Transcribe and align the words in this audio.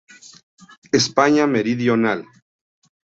España 0.91 1.45
meridional. 1.45 2.25